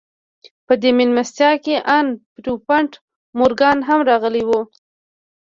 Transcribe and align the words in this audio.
په 0.67 0.73
دې 0.81 0.89
مېلمستيا 0.99 1.51
کې 1.63 1.75
ان 1.97 2.07
پيرپونټ 2.33 2.91
مورګان 3.37 3.77
هم 3.87 3.99
راغلی 4.09 4.43
و. 4.45 4.51